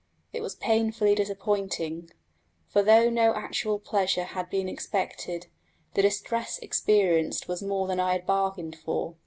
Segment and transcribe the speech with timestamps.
[0.33, 2.09] It was painfully disappointing,
[2.67, 5.45] for though no actual pleasure had been expected,
[5.93, 9.17] the distress experienced was more than I had bargained for.